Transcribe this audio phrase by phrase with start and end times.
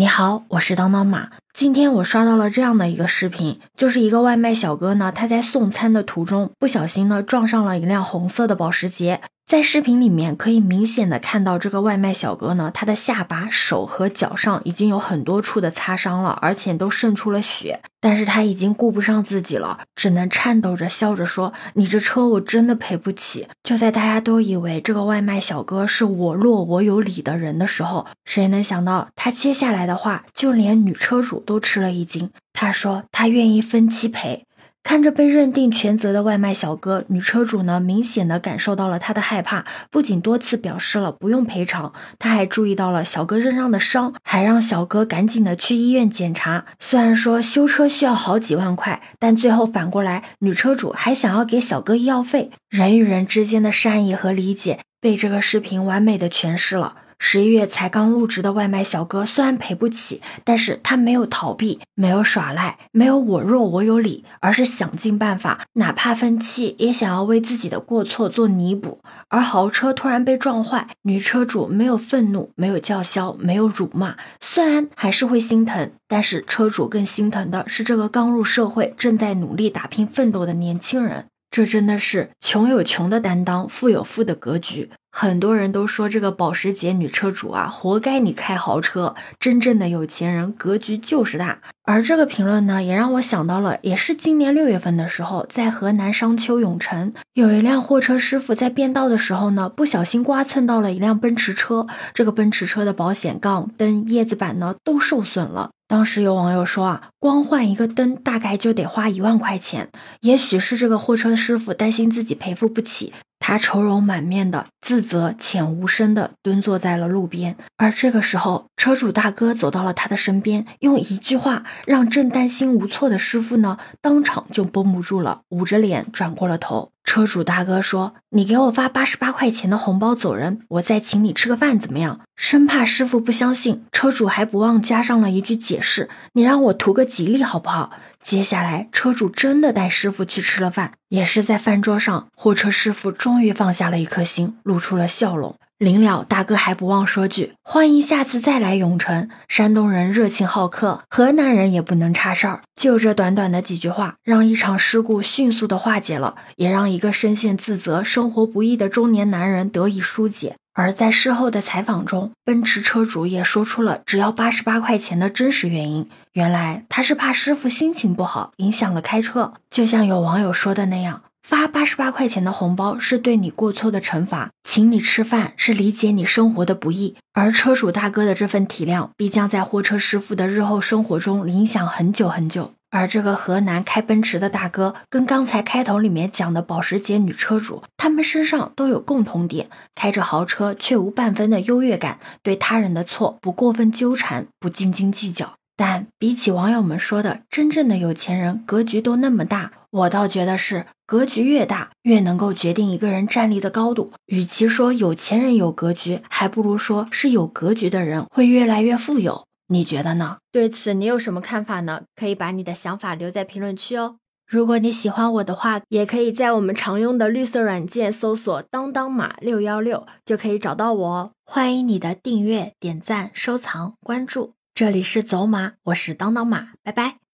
[0.00, 1.28] 你好，我是当当妈。
[1.52, 9.20] 今天我刷到了这样的一个视频，就是一个外卖小哥呢，他在送餐的途中不小心呢撞上了一辆红色的保时捷。
[9.50, 17.80] 在视频里面可以明显的看到，这个外卖小哥呢，他的下巴、手和脚上已经有很多处的擦伤了，而且都渗出了血。
[18.00, 32.30] 但是他已经顾不上自己了，只能颤抖着笑着说：“你这车我真的赔不起。”就在大家都以为这个外卖小哥是我弱我有理的人的时候，谁能想到他接下来的话，就连女车主都吃了一惊。
[32.52, 34.44] 他说他愿意分期赔。
[34.82, 46.64] 看着被认定全责的外卖小哥，女车主呢明显的感受到了他的害怕，不仅多次表示了不用赔偿，她还注意到了小哥身上的伤，还让小哥赶紧的去医院检查。
[46.78, 52.50] 虽然说修车需要好几万块，但最后反过来，女车主还想要给小哥医药费。
[52.68, 56.94] 人与人之间的善意和理解被这个视频完美的诠释了。
[57.22, 69.00] 十一月才刚入职的外卖小哥虽然赔不起，但是他没有逃避，没有耍赖，没有我弱我有理，而是想尽办法，哪怕分期也想要为自己的过错做弥补。
[69.28, 81.26] 而豪车突然被撞坏，女车主没有愤怒，没有叫嚣，没有辱骂，虽然还是会心疼，但是车主更心疼的是这个刚入社会、正在努力打拼奋斗的年轻人。
[81.50, 84.88] 这真的是穷有穷的担当，富有富的格局。
[85.12, 89.14] 很多人都说这个保时捷女车主啊，活该你开豪车。
[89.38, 91.58] 真正的有钱人格局就是大。
[91.82, 101.88] 而这个评论呢，也让我想到了，也是今年六月份的时候，在河南商丘永城，有一辆货车师傅在变道的时候呢，不小心刮蹭到了一辆奔驰车。
[102.14, 105.70] 这个奔驰车的保险杠、灯、叶子板呢，都受损了。
[105.88, 109.88] 当时有网友说啊，光换一个灯大概就得花一万块钱。
[110.20, 113.12] 也许是这个货车师傅担心自己赔付不起。
[113.40, 126.92] 他愁容满面的自责浅无声的蹲坐在了路边，而这个时候，车主大哥走到了他的身边，用一句话让正担心无措的师傅呢，当场就绷不住了，捂着脸转过了头。
[127.10, 137.90] 车主大哥说：“你给我发八十八块钱的红包走人，我再请你吃个饭怎么样？”生怕师傅不相信，车主还不忘加上了一句解释：“你让我图个吉利好不好？”
[138.22, 145.56] 接下来，车主真的带师傅去吃了饭，也是在饭桌上，货车师傅终于放下了一颗心，露出了笑容。
[145.80, 152.60] 临了，大哥还不忘说句：“欢迎下次再来永城。”山东人热情好客，河南人也不能差事儿。
[152.76, 160.56] 就这短短的几句话，让一场事故迅速的化解了，也让一个深陷自责、生活不易的中年男人得以疏解。
[160.74, 166.06] 而在事后的采访中，奔驰车主也说出了只要八十八块钱的真实原因。
[166.34, 169.54] 原来他是怕师傅心情不好，影响了开车。
[169.70, 177.16] 就像有网友说的那样，发八十八块钱的红包是对你过错的惩罚，请你吃饭是理解你生活的不易。
[177.32, 182.70] 而车主大哥的这份体谅，必将在货车师傅的日后生活中影响很久很久。
[182.90, 195.54] 而这个河南开奔驰的大哥，跟刚才开头里面讲的保时捷女车主，他们身上都有共同点：开着豪车却无半分的优越感，对他人的错不过分纠缠，不斤斤计较。
[195.76, 204.12] 但比起网友们说的真正的有钱人格局都那么大，我倒觉得是格局越大，越能够决定一个人站立的高度。
[204.26, 209.44] 与其说有钱人有格局，还不如说是有格局的人会越来越富有。
[209.66, 210.36] 你觉得呢？
[210.52, 212.02] 对此你有什么看法呢？
[212.14, 214.18] 可以把你的想法留在评论区哦。
[214.46, 221.32] 如果你喜欢我的话，也可以在我们常用的绿色软件搜索“当当马六幺六”就可以找到我哦。
[221.44, 224.52] 欢迎你的订阅、点赞、收藏、关注。
[224.72, 227.20] 这里是走马，我是当当马，拜拜。